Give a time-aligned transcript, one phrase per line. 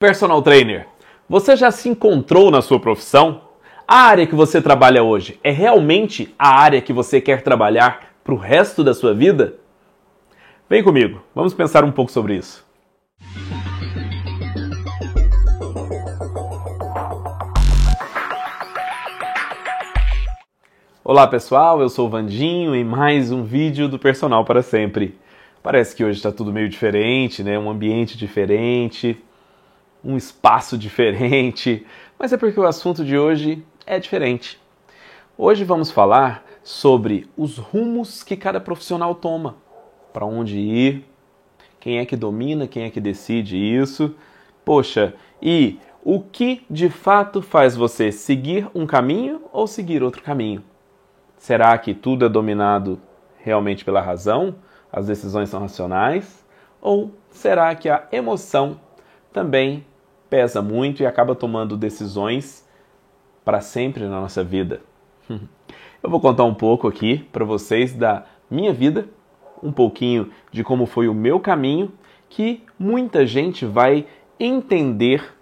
[0.00, 0.88] Personal Trainer,
[1.28, 3.42] você já se encontrou na sua profissão?
[3.86, 8.32] A área que você trabalha hoje é realmente a área que você quer trabalhar para
[8.32, 9.56] o resto da sua vida?
[10.70, 12.66] Vem comigo, vamos pensar um pouco sobre isso.
[21.04, 25.18] Olá pessoal, eu sou o Vandinho em mais um vídeo do Personal para Sempre.
[25.62, 27.58] Parece que hoje está tudo meio diferente, né?
[27.58, 29.22] Um ambiente diferente,
[30.04, 31.86] um espaço diferente,
[32.18, 34.60] mas é porque o assunto de hoje é diferente.
[35.36, 39.56] Hoje vamos falar sobre os rumos que cada profissional toma,
[40.12, 41.04] para onde ir,
[41.80, 44.14] quem é que domina, quem é que decide isso.
[44.64, 50.62] Poxa, e o que de fato faz você seguir um caminho ou seguir outro caminho?
[51.38, 53.00] Será que tudo é dominado
[53.38, 54.56] realmente pela razão?
[54.92, 56.44] As decisões são racionais?
[56.82, 58.78] Ou será que a emoção
[59.32, 59.86] também
[60.30, 62.66] pesa muito e acaba tomando decisões
[63.44, 64.80] para sempre na nossa vida.
[66.02, 69.06] Eu vou contar um pouco aqui para vocês da minha vida,
[69.62, 71.92] um pouquinho de como foi o meu caminho,
[72.28, 74.06] que muita gente vai
[74.38, 75.34] entender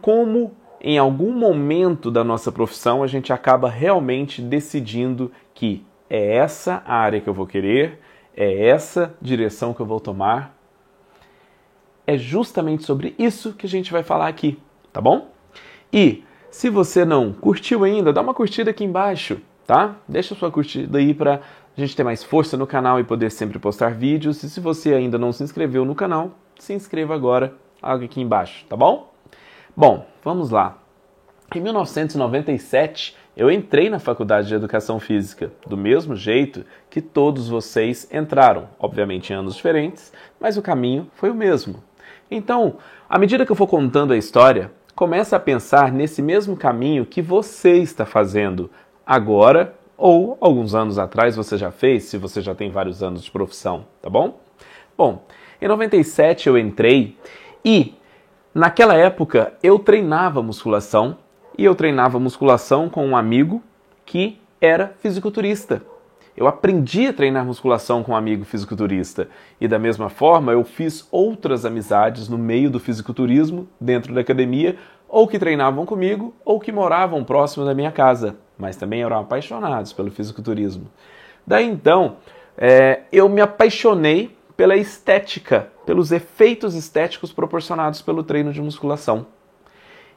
[0.00, 6.82] como em algum momento da nossa profissão a gente acaba realmente decidindo que é essa
[6.86, 7.98] a área que eu vou querer,
[8.36, 10.57] é essa direção que eu vou tomar
[12.08, 14.58] é justamente sobre isso que a gente vai falar aqui,
[14.90, 15.30] tá bom?
[15.92, 19.94] E se você não curtiu ainda, dá uma curtida aqui embaixo, tá?
[20.08, 21.42] Deixa sua curtida aí para
[21.76, 24.42] a gente ter mais força no canal e poder sempre postar vídeos.
[24.42, 28.74] E se você ainda não se inscreveu no canal, se inscreva agora, aqui embaixo, tá
[28.74, 29.12] bom?
[29.76, 30.78] Bom, vamos lá.
[31.54, 38.08] Em 1997, eu entrei na Faculdade de Educação Física, do mesmo jeito que todos vocês
[38.10, 41.86] entraram, obviamente em anos diferentes, mas o caminho foi o mesmo.
[42.30, 42.76] Então,
[43.08, 47.22] à medida que eu for contando a história, começa a pensar nesse mesmo caminho que
[47.22, 48.70] você está fazendo
[49.06, 53.30] agora ou alguns anos atrás você já fez, se você já tem vários anos de
[53.30, 54.38] profissão, tá bom?
[54.96, 55.24] Bom,
[55.60, 57.16] em 97 eu entrei
[57.64, 57.94] e
[58.54, 61.16] naquela época eu treinava musculação
[61.56, 63.62] e eu treinava musculação com um amigo
[64.04, 65.82] que era fisiculturista
[66.38, 69.28] eu aprendi a treinar musculação com um amigo fisiculturista
[69.60, 74.76] e da mesma forma eu fiz outras amizades no meio do fisiculturismo dentro da academia
[75.08, 79.92] ou que treinavam comigo ou que moravam próximo da minha casa, mas também eram apaixonados
[79.92, 80.86] pelo fisiculturismo.
[81.44, 82.18] Daí então
[82.56, 89.26] é, eu me apaixonei pela estética, pelos efeitos estéticos proporcionados pelo treino de musculação.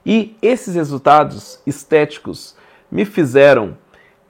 [0.05, 2.55] E esses resultados estéticos
[2.91, 3.75] me fizeram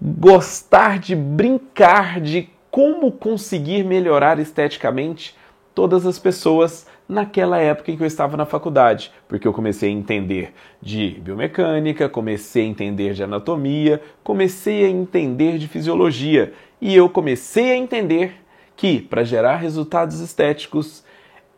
[0.01, 5.35] gostar de brincar de como conseguir melhorar esteticamente
[5.75, 9.91] todas as pessoas naquela época em que eu estava na faculdade, porque eu comecei a
[9.91, 16.53] entender de biomecânica, comecei a entender de anatomia, comecei a entender de fisiologia.
[16.79, 18.35] E eu comecei a entender
[18.78, 21.03] que para gerar resultados estéticos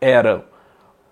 [0.02, 0.44] era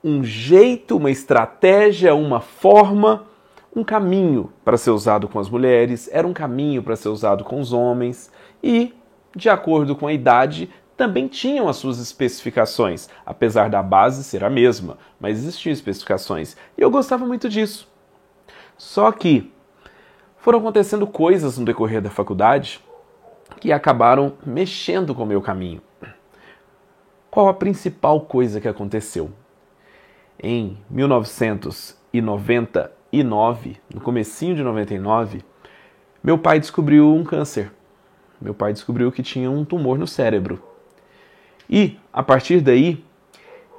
[0.03, 3.27] um jeito, uma estratégia, uma forma
[3.75, 7.59] um caminho para ser usado com as mulheres, era um caminho para ser usado com
[7.59, 8.93] os homens e,
[9.35, 14.49] de acordo com a idade, também tinham as suas especificações, apesar da base ser a
[14.49, 17.89] mesma, mas existiam especificações e eu gostava muito disso.
[18.77, 19.51] Só que
[20.37, 22.79] foram acontecendo coisas no decorrer da faculdade
[23.59, 25.81] que acabaram mexendo com o meu caminho.
[27.29, 29.31] Qual a principal coisa que aconteceu?
[30.41, 35.43] Em 1990 99, no comecinho de 99,
[36.23, 37.71] meu pai descobriu um câncer.
[38.41, 40.63] Meu pai descobriu que tinha um tumor no cérebro.
[41.69, 43.03] E, a partir daí,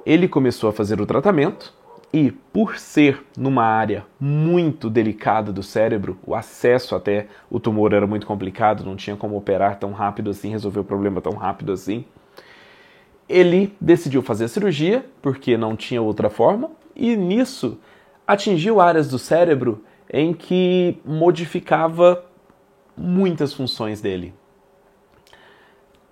[0.05, 1.73] ele começou a fazer o tratamento
[2.13, 8.05] e, por ser numa área muito delicada do cérebro, o acesso até o tumor era
[8.05, 12.05] muito complicado, não tinha como operar tão rápido assim, resolver o problema tão rápido assim.
[13.27, 17.79] Ele decidiu fazer a cirurgia porque não tinha outra forma e nisso
[18.27, 22.23] atingiu áreas do cérebro em que modificava
[22.95, 24.33] muitas funções dele.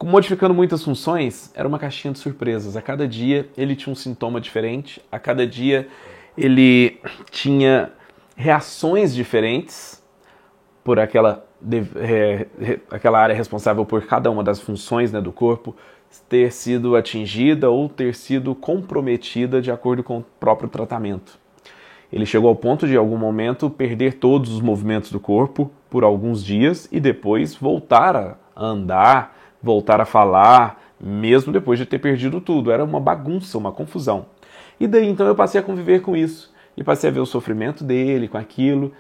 [0.03, 2.75] Modificando muitas funções, era uma caixinha de surpresas.
[2.75, 5.87] A cada dia ele tinha um sintoma diferente, a cada dia
[6.35, 6.99] ele
[7.29, 7.91] tinha
[8.35, 10.01] reações diferentes
[10.83, 11.45] por aquela,
[11.97, 12.47] é,
[12.89, 15.75] aquela área responsável por cada uma das funções né, do corpo
[16.27, 21.40] ter sido atingida ou ter sido comprometida de acordo com o próprio tratamento.
[22.11, 26.03] Ele chegou ao ponto de, em algum momento, perder todos os movimentos do corpo por
[26.03, 32.41] alguns dias e depois voltar a andar, voltar a falar, mesmo depois de ter perdido
[32.41, 32.71] tudo.
[32.71, 34.25] Era uma bagunça, uma confusão.
[34.79, 36.51] E daí então eu passei a conviver com isso.
[36.75, 38.93] e passei a ver o sofrimento dele com aquilo.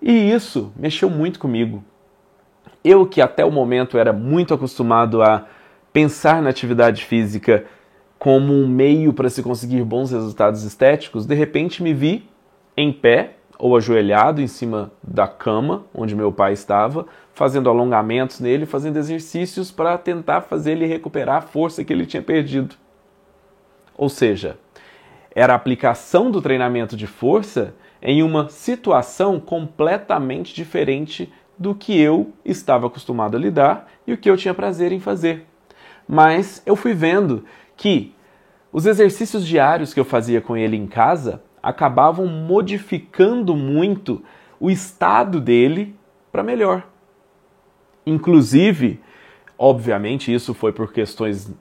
[0.00, 1.84] E isso mexeu muito comigo.
[2.82, 5.46] Eu que até o momento era muito acostumado a
[5.92, 7.64] pensar na atividade física
[8.18, 12.29] como um meio para se conseguir bons resultados estéticos, de repente me vi
[12.80, 18.64] em pé ou ajoelhado em cima da cama onde meu pai estava, fazendo alongamentos nele,
[18.64, 22.74] fazendo exercícios para tentar fazer ele recuperar a força que ele tinha perdido.
[23.96, 24.58] Ou seja,
[25.34, 32.32] era a aplicação do treinamento de força em uma situação completamente diferente do que eu
[32.42, 35.46] estava acostumado a lidar e o que eu tinha prazer em fazer.
[36.08, 37.44] Mas eu fui vendo
[37.76, 38.14] que
[38.72, 44.22] os exercícios diários que eu fazia com ele em casa acabavam modificando muito
[44.58, 45.94] o estado dele
[46.30, 46.86] para melhor.
[48.06, 49.00] Inclusive,
[49.58, 51.54] obviamente, isso foi por questões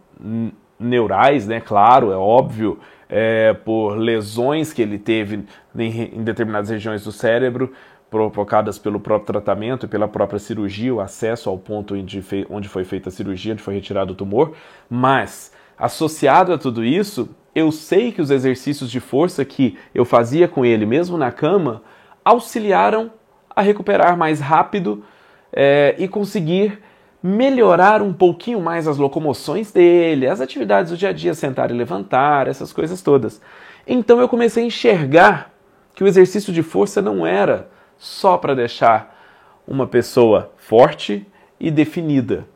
[0.79, 1.59] neurais, né?
[1.59, 2.79] Claro, é óbvio,
[3.09, 5.43] é, por lesões que ele teve
[5.75, 7.73] em, em determinadas regiões do cérebro,
[8.09, 12.83] provocadas pelo próprio tratamento e pela própria cirurgia, o acesso ao ponto onde, onde foi
[12.83, 14.53] feita a cirurgia, onde foi retirado o tumor.
[14.89, 20.47] Mas, associado a tudo isso, eu sei que os exercícios de força que eu fazia
[20.47, 21.81] com ele, mesmo na cama,
[22.23, 23.11] auxiliaram
[23.55, 25.03] a recuperar mais rápido
[25.51, 26.79] é, e conseguir
[27.21, 31.73] melhorar um pouquinho mais as locomoções dele, as atividades do dia a dia, sentar e
[31.73, 33.41] levantar, essas coisas todas.
[33.85, 35.51] Então eu comecei a enxergar
[35.93, 39.17] que o exercício de força não era só para deixar
[39.67, 41.27] uma pessoa forte
[41.59, 42.47] e definida.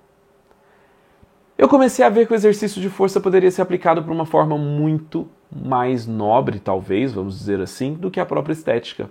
[1.58, 4.58] Eu comecei a ver que o exercício de força poderia ser aplicado por uma forma
[4.58, 9.10] muito mais nobre, talvez, vamos dizer assim, do que a própria estética,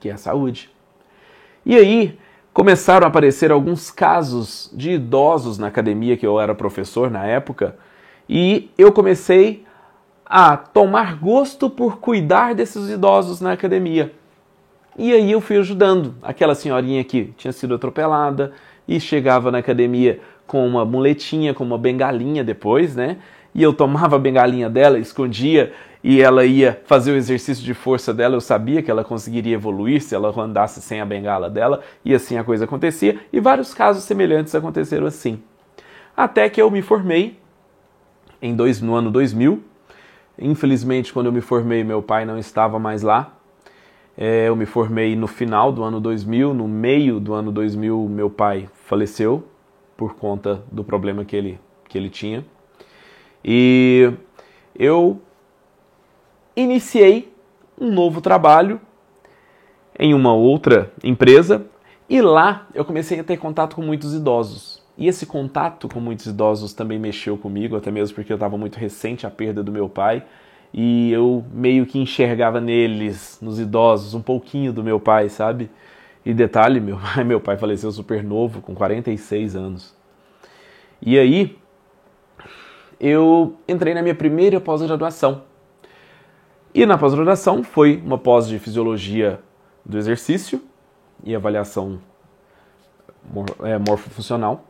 [0.00, 0.70] que é a saúde.
[1.64, 2.18] E aí,
[2.52, 7.76] começaram a aparecer alguns casos de idosos na academia que eu era professor na época,
[8.28, 9.64] e eu comecei
[10.26, 14.12] a tomar gosto por cuidar desses idosos na academia.
[14.98, 18.52] E aí eu fui ajudando aquela senhorinha que tinha sido atropelada
[18.86, 20.20] e chegava na academia
[20.52, 23.16] com uma muletinha, com uma bengalinha depois, né?
[23.54, 25.72] E eu tomava a bengalinha dela, escondia
[26.04, 30.02] e ela ia fazer o exercício de força dela, eu sabia que ela conseguiria evoluir
[30.02, 34.04] se ela andasse sem a bengala dela, e assim a coisa acontecia, e vários casos
[34.04, 35.40] semelhantes aconteceram assim.
[36.14, 37.38] Até que eu me formei
[38.42, 39.58] em dois, no ano 2000.
[40.38, 43.32] Infelizmente, quando eu me formei, meu pai não estava mais lá.
[44.18, 48.28] É, eu me formei no final do ano 2000, no meio do ano 2000, meu
[48.28, 49.44] pai faleceu
[49.96, 51.58] por conta do problema que ele,
[51.88, 52.44] que ele tinha.
[53.44, 54.12] E
[54.74, 55.20] eu
[56.56, 57.32] iniciei
[57.80, 58.80] um novo trabalho
[59.98, 61.66] em uma outra empresa
[62.08, 64.82] e lá eu comecei a ter contato com muitos idosos.
[64.96, 68.76] E esse contato com muitos idosos também mexeu comigo, até mesmo porque eu estava muito
[68.76, 70.22] recente a perda do meu pai
[70.72, 75.70] e eu meio que enxergava neles, nos idosos, um pouquinho do meu pai, sabe?
[76.24, 79.94] E detalhe, meu pai, meu pai faleceu super novo, com 46 anos.
[81.00, 81.58] E aí
[83.00, 85.42] eu entrei na minha primeira pós-graduação
[86.74, 89.40] e na pós-graduação foi uma pós de fisiologia
[89.84, 90.62] do exercício
[91.22, 92.00] e avaliação
[93.62, 94.64] é, morfofuncional.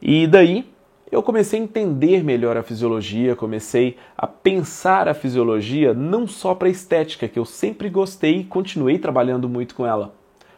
[0.00, 0.72] E daí
[1.12, 6.68] eu comecei a entender melhor a fisiologia, comecei a pensar a fisiologia não só para
[6.68, 10.14] estética, que eu sempre gostei e continuei trabalhando muito com ela.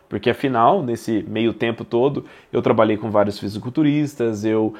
[0.08, 4.74] Porque afinal, nesse meio tempo todo, eu trabalhei com vários fisiculturistas, eu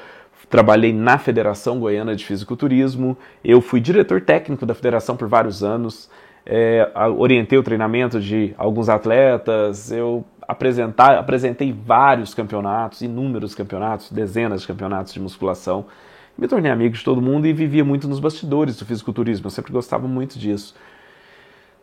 [0.49, 6.09] trabalhei na Federação Goiana de Fisiculturismo, eu fui diretor técnico da federação por vários anos,
[6.45, 14.67] é, orientei o treinamento de alguns atletas, eu apresentei vários campeonatos, inúmeros campeonatos, dezenas de
[14.67, 15.85] campeonatos de musculação.
[16.37, 19.73] Me tornei amigo de todo mundo e vivia muito nos bastidores do fisiculturismo, eu sempre
[19.73, 20.73] gostava muito disso.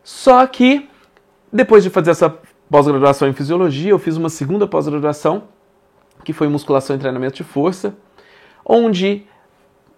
[0.03, 0.89] Só que,
[1.53, 2.35] depois de fazer essa
[2.69, 5.43] pós-graduação em fisiologia, eu fiz uma segunda pós-graduação,
[6.23, 7.95] que foi musculação e treinamento de força,
[8.65, 9.25] onde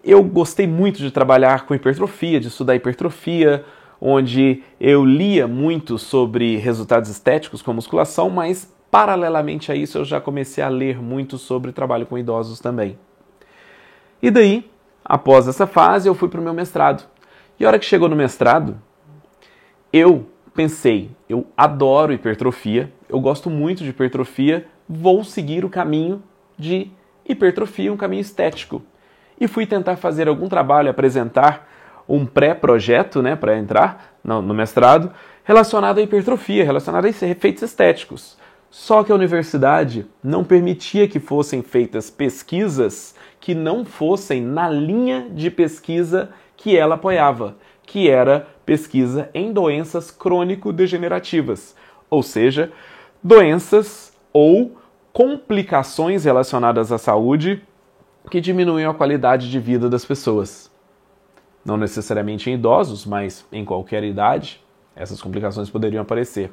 [0.04, 3.66] eu gostei muito de trabalhar com hipertrofia, de estudar hipertrofia,
[4.00, 10.22] onde eu lia muito sobre resultados estéticos com musculação, mas paralelamente a isso eu já
[10.22, 12.98] comecei a ler muito sobre trabalho com idosos também.
[14.22, 14.70] E daí,
[15.04, 17.04] após essa fase, eu fui para o meu mestrado.
[17.60, 18.80] E a hora que chegou no mestrado,
[19.92, 26.24] eu pensei, eu adoro hipertrofia, eu gosto muito de hipertrofia, vou seguir o caminho
[26.58, 26.90] de
[27.30, 28.82] hipertrofia, um caminho estético.
[29.40, 31.70] E fui tentar fazer algum trabalho, apresentar
[32.10, 35.12] um pré-projeto né, para entrar no, no mestrado
[35.44, 38.36] relacionado à hipertrofia, relacionado a efeitos estéticos.
[38.72, 45.28] Só que a universidade não permitia que fossem feitas pesquisas que não fossem na linha
[45.30, 51.74] de pesquisa que ela apoiava, que era pesquisa em doenças crônico-degenerativas,
[52.10, 52.70] ou seja,
[53.24, 54.78] doenças ou
[55.14, 57.64] complicações relacionadas à saúde
[58.30, 60.70] que diminuem a qualidade de vida das pessoas.
[61.64, 64.62] Não necessariamente em idosos, mas em qualquer idade,
[64.94, 66.52] essas complicações poderiam aparecer.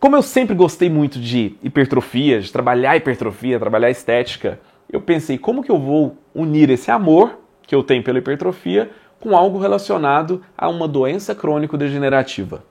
[0.00, 4.58] Como eu sempre gostei muito de hipertrofia, de trabalhar hipertrofia, trabalhar estética,
[4.90, 8.90] eu pensei como que eu vou unir esse amor que eu tenho pela hipertrofia
[9.22, 12.64] com algo relacionado a uma doença crônico-degenerativa.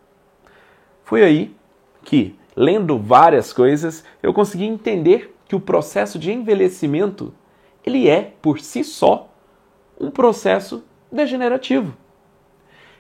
[1.02, 1.56] Foi aí
[2.04, 7.34] que, lendo várias coisas, eu consegui entender que o processo de envelhecimento
[7.86, 9.30] ele é, por si só,
[9.98, 11.96] um processo degenerativo.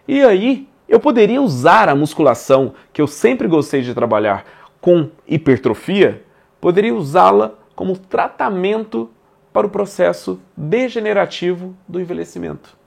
[0.07, 4.45] E aí, eu poderia usar a musculação, que eu sempre gostei de trabalhar
[4.79, 6.23] com hipertrofia,
[6.61, 9.09] poderia usá-la como tratamento
[9.51, 12.79] para o processo degenerativo do envelhecimento.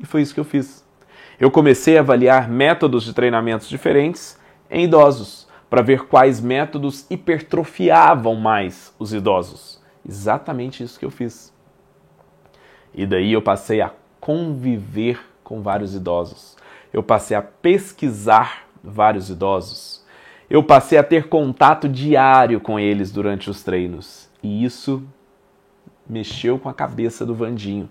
[0.00, 0.84] E foi isso que eu fiz.
[1.38, 4.38] Eu comecei a avaliar métodos de treinamentos diferentes
[4.70, 9.80] em idosos, para ver quais métodos hipertrofiavam mais os idosos.
[10.06, 11.52] Exatamente isso que eu fiz.
[12.92, 16.56] E daí eu passei a conviver com vários idosos.
[16.92, 20.04] Eu passei a pesquisar vários idosos.
[20.48, 24.28] Eu passei a ter contato diário com eles durante os treinos.
[24.42, 25.02] E isso
[26.08, 27.88] mexeu com a cabeça do Vandinho.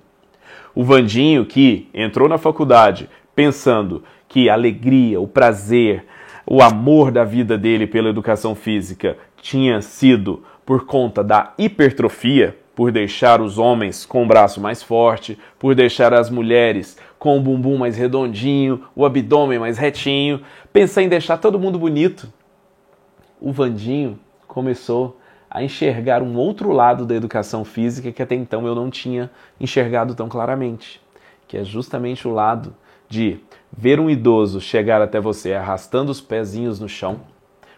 [0.73, 6.05] O Vandinho que entrou na faculdade pensando que a alegria, o prazer,
[6.45, 12.91] o amor da vida dele pela educação física tinha sido por conta da hipertrofia, por
[12.91, 17.77] deixar os homens com o braço mais forte, por deixar as mulheres com o bumbum
[17.77, 20.41] mais redondinho, o abdômen mais retinho,
[20.71, 22.31] pensar em deixar todo mundo bonito.
[23.41, 25.18] O Vandinho começou
[25.49, 30.13] a enxergar um outro lado da educação física que até então eu não tinha enxergado
[30.13, 31.01] tão claramente,
[31.47, 32.75] que é justamente o lado
[33.07, 33.39] de
[33.75, 37.21] ver um idoso chegar até você arrastando os pezinhos no chão,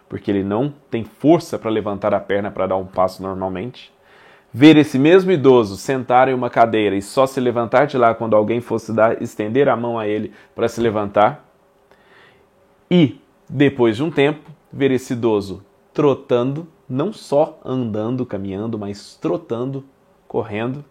[0.08, 3.90] porque ele não tem força para levantar a perna para dar um passo normalmente.
[4.52, 8.36] Ver esse mesmo idoso sentar em uma cadeira e só se levantar de lá quando
[8.36, 11.42] alguém fosse dar, estender a mão a ele para se levantar.
[12.90, 15.64] E, depois de um tempo, ver esse idoso
[15.94, 19.82] trotando, não só andando, caminhando, mas trotando,
[20.28, 20.84] correndo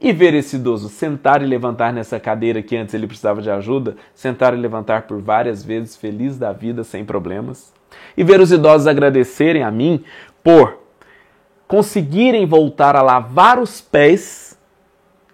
[0.00, 3.96] e ver esse idoso sentar e levantar nessa cadeira que antes ele precisava de ajuda,
[4.12, 7.72] sentar e levantar por várias vezes, feliz da vida, sem problemas.
[8.16, 10.04] E ver os idosos agradecerem a mim
[10.42, 10.80] por
[11.68, 14.58] conseguirem voltar a lavar os pés,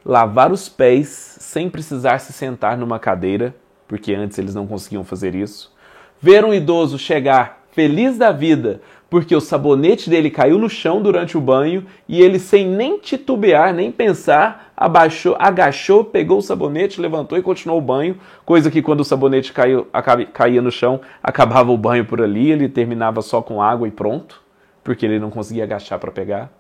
[0.05, 1.09] lavar os pés
[1.41, 3.55] sem precisar se sentar numa cadeira,
[3.89, 5.73] porque antes eles não conseguiam fazer isso.
[6.21, 8.81] Ver um idoso chegar feliz da vida
[9.13, 13.75] porque o sabonete dele caiu no chão durante o banho e ele, sem nem titubear,
[13.75, 18.17] nem pensar, abaixou, agachou, pegou o sabonete, levantou e continuou o banho.
[18.43, 19.87] Coisa que quando o sabonete caiu,
[20.33, 24.41] caía no chão, acabava o banho por ali, ele terminava só com água e pronto,
[24.83, 26.51] porque ele não conseguia agachar para pegar.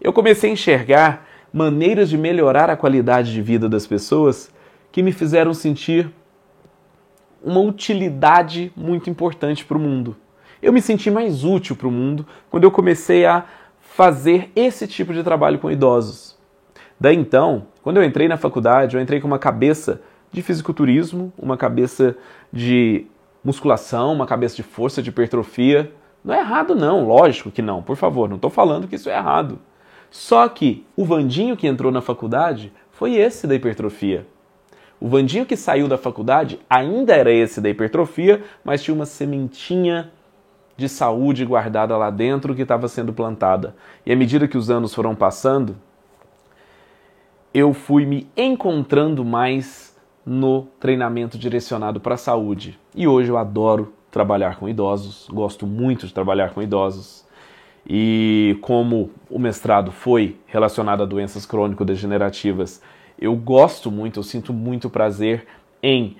[0.00, 4.50] Eu comecei a enxergar maneiras de melhorar a qualidade de vida das pessoas
[4.90, 6.10] que me fizeram sentir
[7.44, 10.16] uma utilidade muito importante para o mundo
[10.62, 13.44] eu me senti mais útil para o mundo quando eu comecei a
[13.80, 16.38] fazer esse tipo de trabalho com idosos.
[16.98, 20.00] Daí então, quando eu entrei na faculdade, eu entrei com uma cabeça
[20.30, 22.16] de fisiculturismo, uma cabeça
[22.52, 23.06] de
[23.42, 25.92] musculação, uma cabeça de força, de hipertrofia.
[26.22, 29.16] Não é errado, não, lógico que não, por favor, não estou falando que isso é
[29.16, 29.58] errado.
[30.10, 34.26] Só que o Vandinho que entrou na faculdade foi esse da hipertrofia.
[35.00, 40.10] O Vandinho que saiu da faculdade ainda era esse da hipertrofia, mas tinha uma sementinha
[40.80, 43.76] de saúde guardada lá dentro que estava sendo plantada.
[44.04, 45.76] E à medida que os anos foram passando,
[47.52, 49.94] eu fui me encontrando mais
[50.24, 52.78] no treinamento direcionado para a saúde.
[52.94, 57.26] E hoje eu adoro trabalhar com idosos, gosto muito de trabalhar com idosos.
[57.86, 62.80] E como o mestrado foi relacionado a doenças crônico-degenerativas,
[63.18, 65.46] eu gosto muito, eu sinto muito prazer
[65.82, 66.16] em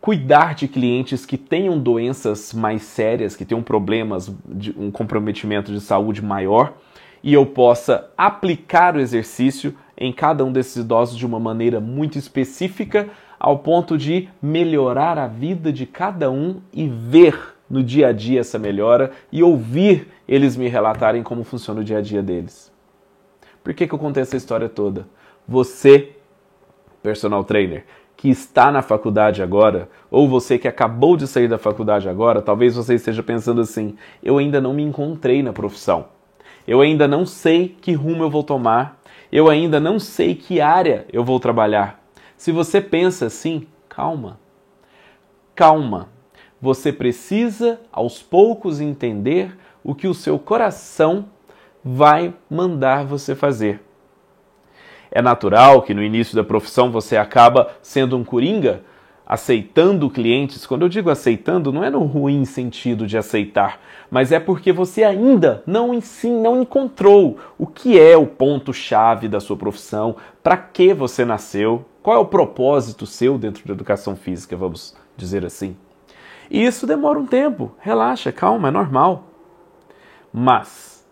[0.00, 5.80] cuidar de clientes que tenham doenças mais sérias, que tenham problemas de um comprometimento de
[5.80, 6.74] saúde maior,
[7.22, 12.16] e eu possa aplicar o exercício em cada um desses idosos de uma maneira muito
[12.16, 18.12] específica, ao ponto de melhorar a vida de cada um e ver no dia a
[18.12, 22.72] dia essa melhora e ouvir eles me relatarem como funciona o dia a dia deles.
[23.62, 25.06] Por que, que eu contei essa história toda?
[25.46, 26.12] Você,
[27.02, 27.84] personal trainer,
[28.18, 32.74] que está na faculdade agora, ou você que acabou de sair da faculdade agora, talvez
[32.74, 36.06] você esteja pensando assim: eu ainda não me encontrei na profissão.
[36.66, 39.00] Eu ainda não sei que rumo eu vou tomar.
[39.30, 42.02] Eu ainda não sei que área eu vou trabalhar.
[42.36, 44.38] Se você pensa assim, calma.
[45.54, 46.08] calma.
[46.60, 51.26] Você precisa, aos poucos, entender o que o seu coração
[51.84, 53.80] vai mandar você fazer.
[55.10, 58.82] É natural que no início da profissão você acaba sendo um coringa,
[59.26, 60.66] aceitando clientes.
[60.66, 65.04] Quando eu digo aceitando, não é no ruim sentido de aceitar, mas é porque você
[65.04, 70.56] ainda não ensina, não encontrou o que é o ponto chave da sua profissão, para
[70.56, 75.76] que você nasceu, qual é o propósito seu dentro da educação física, vamos dizer assim.
[76.50, 77.72] E isso demora um tempo.
[77.78, 79.24] Relaxa, calma, é normal.
[80.32, 81.06] Mas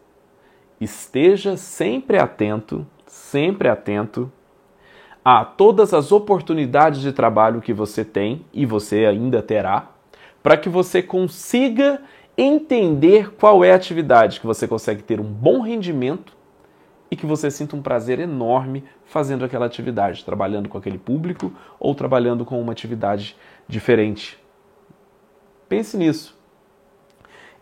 [0.80, 2.86] esteja sempre atento,
[3.30, 4.30] sempre atento
[5.24, 9.90] a todas as oportunidades de trabalho que você tem e você ainda terá,
[10.42, 12.00] para que você consiga
[12.38, 16.36] entender qual é a atividade que você consegue ter um bom rendimento
[17.10, 21.94] e que você sinta um prazer enorme fazendo aquela atividade, trabalhando com aquele público ou
[21.94, 23.36] trabalhando com uma atividade
[23.68, 24.38] diferente.
[25.68, 26.36] Pense nisso.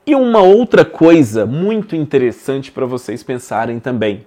[0.07, 4.27] E uma outra coisa muito interessante para vocês pensarem também,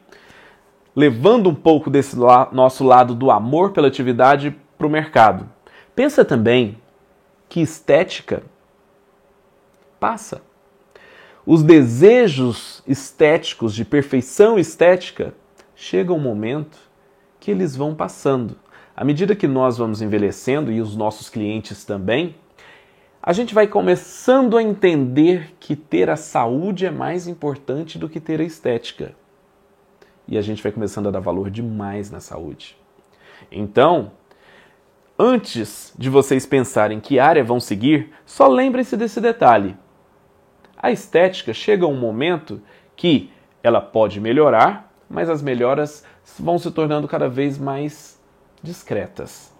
[0.98, 5.48] levando um pouco desse la nosso lado do amor pela atividade para o mercado.
[5.96, 6.80] Pensa também
[7.48, 8.42] que estética
[10.00, 10.42] passa.
[11.46, 15.36] Os desejos estéticos de perfeição estética
[15.76, 16.80] chegam um momento
[17.40, 18.58] que eles vão passando.
[18.96, 22.36] À medida que nós vamos envelhecendo e os nossos clientes também,
[23.22, 28.20] a gente vai começando a entender que ter a saúde é mais importante do que
[28.20, 29.14] ter a estética.
[30.28, 32.78] E a gente vai começando a dar valor demais na saúde.
[33.52, 34.12] Então,
[35.18, 39.78] antes de vocês pensarem que área vão seguir, só lembrem-se desse detalhe.
[40.78, 42.62] A estética chega a um momento
[42.96, 43.32] que
[43.64, 46.04] ela pode melhorar, mas as melhoras
[46.38, 48.22] vão se tornando cada vez mais
[48.62, 49.56] discretas.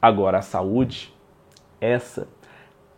[0.00, 1.14] Agora, a saúde,
[1.80, 2.26] essa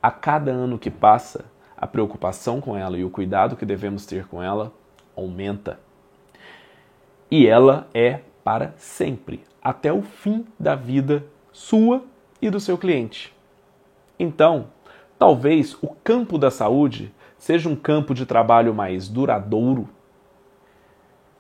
[0.03, 1.45] a cada ano que passa,
[1.77, 4.73] a preocupação com ela e o cuidado que devemos ter com ela
[5.17, 5.79] aumenta.
[7.31, 12.03] E ela é para sempre, até o fim da vida sua
[12.43, 13.33] e do seu cliente.
[14.19, 14.67] Então,
[15.19, 19.89] talvez o campo da saúde seja um campo de trabalho mais duradouro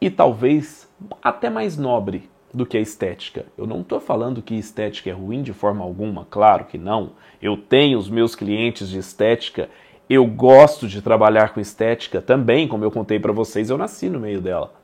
[0.00, 0.88] e talvez
[1.22, 3.46] até mais nobre do que a estética.
[3.56, 7.12] Eu não estou falando que estética é ruim de forma alguma, claro que não.
[7.40, 9.68] Eu tenho os meus clientes de estética,
[10.08, 14.18] eu gosto de trabalhar com estética também, como eu contei para vocês, eu nasci no
[14.18, 14.79] meio dela.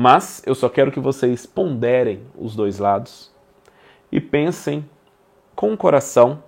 [0.00, 3.34] Mas eu só quero que vocês ponderem os dois lados
[4.12, 4.88] e pensem
[5.56, 6.40] com o coração,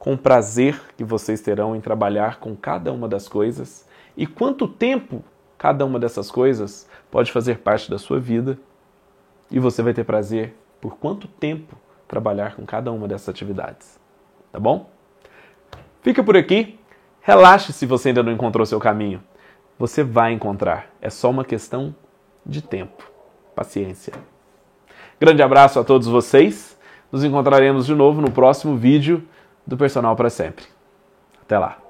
[0.00, 4.66] com o prazer que vocês terão em trabalhar com cada uma das coisas e quanto
[4.66, 5.22] tempo
[5.56, 8.58] cada uma dessas coisas pode fazer parte da sua vida
[9.48, 11.76] e você vai ter prazer por quanto tempo
[12.08, 13.96] trabalhar com cada uma dessas atividades.
[14.50, 14.90] Tá bom?
[16.02, 16.76] Fica por aqui.
[17.20, 19.22] Relaxe se você ainda não encontrou seu caminho.
[19.78, 20.90] Você vai encontrar.
[21.00, 21.94] É só uma questão
[22.48, 23.04] de tempo.
[23.54, 24.14] Paciência.
[25.20, 26.78] Grande abraço a todos vocês.
[27.12, 29.22] Nos encontraremos de novo no próximo vídeo
[29.66, 30.64] do Personal para Sempre.
[31.42, 31.87] Até lá.